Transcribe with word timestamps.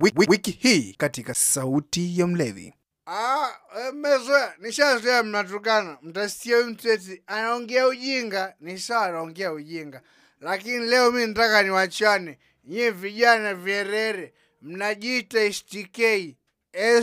Wiki, 0.00 0.30
wiki 0.30 0.50
hii 0.50 0.94
katika 0.98 1.34
sauti 1.34 2.20
ya 2.20 2.26
mlevi. 2.26 2.74
Ah, 3.06 3.48
eh, 3.78 3.92
mmezoea, 3.94 4.54
nishazoea 4.58 5.22
mnatukana. 5.22 5.98
Mtasikia 6.02 6.56
huyu 6.56 6.70
mtu 6.70 6.90
eti 6.90 7.22
anaongea 7.26 7.86
ujinga, 7.88 8.54
ni 8.60 8.78
sawa 8.78 9.06
anaongea 9.06 9.52
ujinga, 9.52 10.02
lakini 10.40 10.78
leo 10.86 11.12
mi 11.12 11.26
nataka 11.26 11.62
niwachane 11.62 12.38
nyie 12.64 12.90
vijana 12.90 13.54
vierere, 13.54 14.34
mnajiita 14.62 15.52
STK 15.52 15.98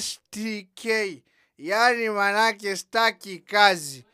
STK, 0.00 0.86
yaani 1.58 2.08
manake 2.10 2.76
staki 2.76 3.38
kazi, 3.38 4.04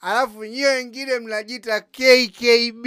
alafu 0.00 0.44
nyie 0.44 0.66
wengine 0.66 1.18
mnajiita 1.18 1.80
KKB, 1.80 2.86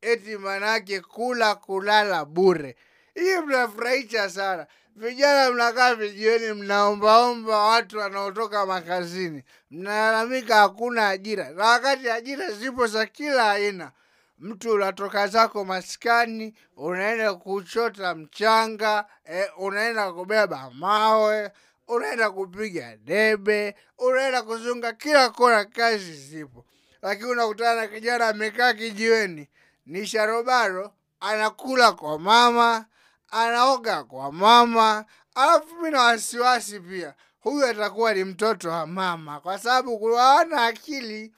eti 0.00 0.36
manake 0.38 1.00
kula 1.00 1.54
kulala 1.54 2.24
bure. 2.24 2.76
Hii 3.18 3.36
mnafurahisha 3.36 4.30
sana. 4.30 4.66
Vijana, 4.96 5.50
mnakaa 5.50 5.94
vijiweni 5.94 6.52
mnaombaomba 6.52 7.58
watu 7.58 7.98
wanaotoka 7.98 8.66
makazini, 8.66 9.42
mnalalamika 9.70 10.56
hakuna 10.56 11.08
ajira, 11.08 11.50
na 11.50 11.64
wakati 11.66 12.10
ajira 12.10 12.50
zipo 12.50 12.86
za 12.86 13.06
kila 13.06 13.50
aina. 13.52 13.92
Mtu 14.38 14.72
unatoka 14.72 15.26
zako 15.26 15.64
maskani, 15.64 16.54
unaenda 16.76 17.34
kuchota 17.34 18.14
mchanga 18.14 19.04
eh, 19.24 19.48
unaenda 19.58 20.12
kubeba 20.12 20.70
mawe, 20.74 21.50
unaenda 21.88 22.30
kupiga 22.30 22.96
debe, 22.96 23.74
unaenda 23.98 24.42
kuzunga 24.42 24.92
kila 24.92 25.28
kona, 25.30 25.64
kazi 25.64 26.12
zipo, 26.12 26.64
lakini 27.02 27.30
unakutana 27.30 27.80
na 27.80 27.86
kijana 27.86 28.28
amekaa 28.28 28.72
kijiweni, 28.72 29.48
ni 29.86 30.06
sharobaro, 30.06 30.92
anakula 31.20 31.92
kwa 31.92 32.18
mama 32.18 32.86
anaoga 33.30 34.04
kwa 34.04 34.32
mama, 34.32 35.04
alafu 35.34 35.74
mi 35.82 35.90
na 35.90 36.02
wasiwasi 36.02 36.80
pia, 36.80 37.14
huyu 37.40 37.66
atakuwa 37.66 38.14
ni 38.14 38.24
mtoto 38.24 38.68
wa 38.70 38.86
mama, 38.86 39.40
kwa 39.40 39.58
sababu 39.58 39.98
kuwaana 39.98 40.64
akili. 40.64 41.32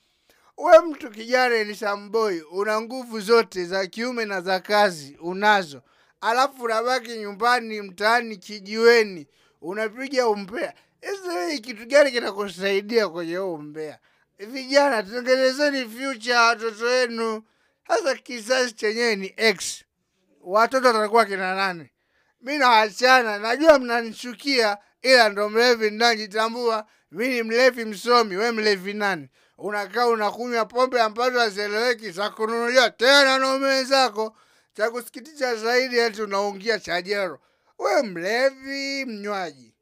We 0.57 0.79
mtu 0.81 1.11
kijana 1.11 1.65
ni 1.65 1.75
samboi, 1.75 2.41
una 2.41 2.81
nguvu 2.81 3.21
zote 3.21 3.65
za 3.65 3.87
kiume 3.87 4.25
na 4.25 4.41
za 4.41 4.61
kazi 4.61 5.17
unazo, 5.21 5.83
alafu 6.21 6.63
unabaki 6.63 7.17
nyumbani, 7.19 7.83
mtaani, 7.83 8.37
kijiweni, 8.37 9.27
unapiga 9.61 10.29
umbea. 10.29 10.75
Hii 11.51 11.59
kitu 11.59 11.87
gani 11.87 12.11
kinakusaidia 12.13 13.09
kwenye 13.09 13.37
huu 13.37 13.55
umbea? 13.55 13.99
Vijana, 14.39 15.03
tengenezeni 15.03 15.85
future 15.89 16.35
watoto 16.37 16.85
wenu. 16.85 17.43
Sasa 17.89 18.15
kizazi 18.15 18.73
chenyewe 18.73 19.17
ni 19.17 19.35
X 19.37 19.85
watoto 20.41 20.87
watakuwa 20.87 21.25
kina 21.25 21.55
nani? 21.55 21.91
Mi 22.41 22.59
nawachana, 22.59 23.39
najua 23.39 23.79
mnanichukia, 23.79 24.79
ila 25.03 25.29
ndo 25.29 25.49
mlevi 25.49 25.91
ninajitambua. 25.91 26.87
Mi 27.11 27.29
ni 27.29 27.43
mlevi 27.43 27.85
msomi, 27.85 28.37
we 28.37 28.53
mlevi 28.53 28.93
nani? 28.95 29.29
Unakaa 29.59 30.07
unakunywa 30.07 30.65
pombe 30.65 31.01
ambazo 31.01 31.39
hazieleweki 31.41 32.11
za 32.11 32.31
kununuliwa 32.31 32.91
tena 32.91 33.39
na 33.39 33.49
wenzako. 33.51 34.37
Cha 34.75 34.91
kusikitisha 34.91 35.55
zaidi, 35.57 35.99
eti 35.99 36.23
unaungia 36.23 36.79
chajero. 36.79 37.41
We 37.79 38.03
mlevi 38.03 39.05
mnywaji, 39.05 39.75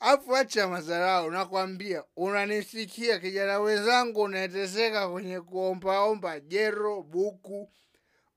afu 0.00 0.36
acha 0.36 0.68
madharau. 0.68 1.30
Nakwambia, 1.30 2.02
unanisikia 2.16 3.18
kijana 3.18 3.58
wenzangu, 3.60 4.22
unaeteseka 4.22 5.08
kwenye 5.08 5.40
kuombaomba 5.40 6.40
jero 6.40 7.02
buku 7.02 7.70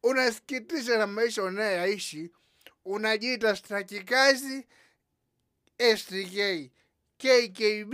unasikitisha 0.03 0.97
na 0.97 1.07
maisha 1.07 1.43
unayoyaishi, 1.43 2.31
unajiita 2.85 3.55
staki 3.55 3.99
kazi 4.03 4.67
STK 5.97 6.69
KKB 7.17 7.93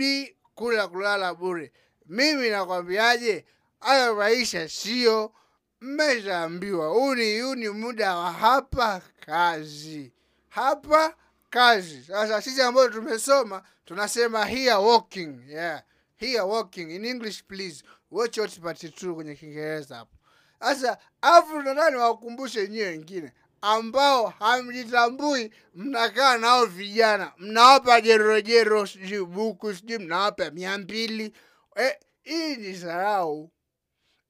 kula 0.54 0.88
kulala 0.88 1.34
bure. 1.34 1.72
Mimi 2.06 2.50
nakwambiaje, 2.50 3.44
hayo 3.80 4.14
maisha 4.14 4.68
sio, 4.68 5.32
mmeshaambiwa 5.80 6.88
huu 6.88 7.14
ni 7.54 7.68
muda 7.68 8.16
wa 8.16 8.32
hapa 8.32 9.02
kazi, 9.26 10.12
hapa 10.48 11.16
kazi. 11.50 12.02
Sasa 12.02 12.42
sisi 12.42 12.62
ambao 12.62 12.88
tumesoma 12.88 13.62
tunasema 13.84 14.44
here 14.46 14.74
working. 14.74 15.40
yeah, 15.48 15.82
here 16.16 16.40
working 16.40 16.90
in 16.90 17.04
English 17.04 17.42
please 17.44 17.84
watch 18.10 18.38
out 18.38 18.58
part 18.60 18.82
2 18.84 19.14
kwenye 19.14 19.34
Kiingereza 19.34 19.96
hapo. 19.96 20.16
Sasa 20.64 20.98
afu 21.22 21.62
nataka 21.62 21.90
niwakumbushe 21.90 22.68
nyie 22.68 22.84
wengine 22.86 23.32
ambao 23.60 24.26
hamjitambui, 24.28 25.50
mnakaa 25.74 26.38
nao 26.38 26.66
vijana, 26.66 27.32
mnawapa 27.38 28.00
jerojero, 28.00 28.86
sijui 28.86 29.24
buku, 29.24 29.74
sijui 29.74 29.98
mnawapa 29.98 30.50
mia 30.50 30.78
mbili. 30.78 31.32
Eh, 31.76 31.96
hii 32.22 32.56
ni 32.56 32.76
sarau. 32.76 33.50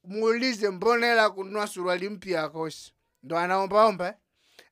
Muulize, 0.04 0.70
mbona 0.70 1.06
hela 1.06 1.30
kununua 1.30 1.66
suruali 1.66 2.08
mpya 2.08 2.42
akosi? 2.42 2.92
Ndo 3.22 3.38
anaombaomba 3.38 4.08
eh? 4.08 4.14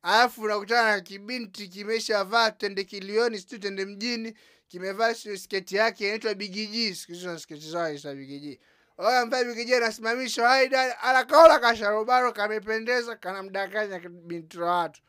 Alafu 0.02 0.42
unakutana 0.42 0.90
na 0.96 1.00
kibinti 1.00 1.68
kimeshavaa 1.68 2.50
tende 2.50 2.84
kilioni, 2.84 3.38
sijui 3.38 3.58
tende 3.58 3.84
mjini, 3.84 4.34
kimevaa 4.68 5.14
sketi 5.14 5.76
yake 5.76 6.04
inaitwa 6.06 6.34
bigiji, 6.34 6.94
siku 6.94 7.38
sketi 7.38 7.70
zao 7.70 7.96
za 7.96 8.14
bigiji 8.14 8.60
Oya 8.98 9.20
ambaye 9.20 9.44
bigiji 9.44 9.74
anasimamishwa 9.74 10.48
haida, 10.48 11.00
alakaola 11.02 11.58
kasharobaro 11.58 12.32
kamependeza, 12.32 13.16
kanamdanganya 13.16 13.98
binti 14.08 14.58
wa 14.60 14.76
watu, 14.78 15.00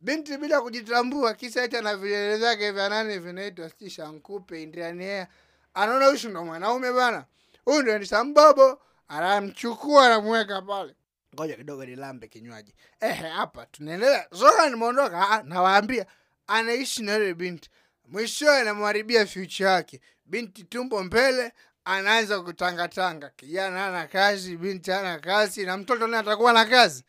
binti 0.00 0.36
bila 0.36 0.60
kujitambua, 0.60 1.34
kisa 1.34 1.62
hicho 1.62 1.82
na 1.82 1.96
vilele 1.96 2.36
vyake 2.36 2.70
vya 2.72 2.88
nane 2.88 3.18
vinaitwa 3.18 3.70
si 3.70 3.90
shankupe 3.90 4.62
indiania. 4.62 5.26
Anaona 5.74 6.06
huyu 6.06 6.28
ndo 6.28 6.44
mwanaume 6.44 6.92
bana, 6.92 7.24
huyu 7.64 7.82
ndo 7.82 7.98
ni 7.98 8.06
sambobo, 8.06 8.82
anamchukua 9.08 10.06
anamweka 10.06 10.62
pale. 10.62 10.94
Ngoja 11.34 11.56
kidogo 11.56 11.84
nilambe 11.84 12.28
kinywaji. 12.28 12.74
Ehe, 13.00 13.28
hapa 13.28 13.66
tunaendelea. 13.66 14.26
Zoka 14.32 14.68
nimeondoka, 14.70 15.30
ah, 15.30 15.42
nawaambia 15.42 16.06
anaishi 16.46 17.02
na 17.02 17.14
yule 17.14 17.34
binti, 17.34 17.70
mwishowe 18.08 18.60
anamharibia 18.60 19.26
future 19.26 19.70
yake. 19.70 20.00
Binti 20.26 20.64
tumbo 20.64 21.02
mbele, 21.02 21.52
anaanza 21.84 22.40
kutangatanga. 22.40 23.30
Kijana 23.36 23.86
ana 23.86 24.06
kazi, 24.06 24.56
binti 24.56 24.92
ana 24.92 25.18
kazi, 25.18 25.66
na 25.66 25.76
mtoto 25.76 26.06
naye 26.06 26.20
atakuwa 26.22 26.52
na 26.52 26.64
kazi? 26.64 27.04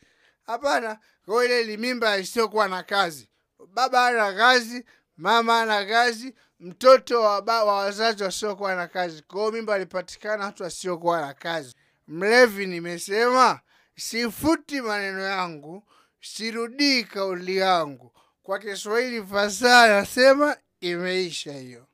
Hapana. 0.45 0.99
Kwa 1.25 1.45
ile 1.45 1.63
ni 1.65 1.77
mimba 1.77 2.17
isiyokuwa 2.17 2.67
na 2.67 2.83
kazi. 2.83 3.29
Baba 3.67 4.05
ana 4.07 4.33
kazi, 4.33 4.85
mama 5.17 5.61
ana 5.61 5.85
kazi, 5.85 6.35
mtoto 6.59 7.21
wa, 7.21 7.41
baba 7.41 7.63
wa 7.63 7.75
wazazi 7.77 8.23
wasiokuwa 8.23 8.75
na 8.75 8.87
kazi. 8.87 9.21
Kwa 9.27 9.39
hiyo 9.39 9.51
mimba 9.51 9.73
alipatikana 9.75 10.45
watu 10.45 10.63
wasiokuwa 10.63 11.21
na 11.21 11.33
kazi. 11.33 11.75
Mlevi 12.07 12.65
nimesema, 12.65 13.59
sifuti 13.97 14.81
maneno 14.81 15.21
yangu, 15.21 15.83
sirudii 16.21 17.03
kauli 17.03 17.57
yangu. 17.57 18.11
Kwa 18.43 18.59
Kiswahili 18.59 19.23
fasaha 19.25 19.87
nasema 19.87 20.57
imeisha 20.81 21.53
hiyo. 21.53 21.87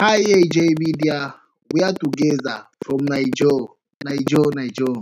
Hi 0.00 0.20
AJ 0.22 0.56
Media, 0.78 1.34
we 1.72 1.82
are 1.82 1.92
together 1.92 2.66
from 2.84 2.98
Niger, 3.06 3.66
Niger, 4.04 4.46
Niger. 4.54 4.94